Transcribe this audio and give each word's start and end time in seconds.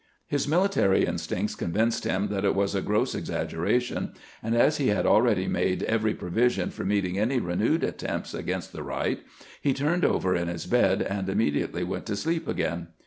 His 0.25 0.47
military 0.47 1.05
instincts 1.05 1.53
convinced 1.53 2.05
him 2.05 2.29
that 2.29 2.43
it 2.43 2.55
was 2.55 2.73
a 2.73 2.81
gross 2.81 3.13
exaggeration, 3.13 4.13
and 4.41 4.55
as 4.55 4.77
he 4.77 4.87
had 4.87 5.05
already 5.05 5.47
made 5.47 5.83
every 5.83 6.15
provision 6.15 6.71
for 6.71 6.83
meet 6.83 7.05
ing 7.05 7.19
any 7.19 7.37
renewed 7.37 7.83
attempts 7.83 8.33
against 8.33 8.73
the 8.73 8.81
right, 8.81 9.19
he 9.61 9.75
turned 9.75 10.03
over 10.03 10.35
in 10.35 10.47
his 10.47 10.65
bed, 10.65 11.03
and 11.03 11.29
immediately 11.29 11.83
went 11.83 12.07
to 12.07 12.15
sleep 12.15 12.47
again. 12.47 12.87